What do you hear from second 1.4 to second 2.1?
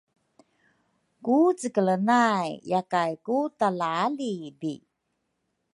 cekele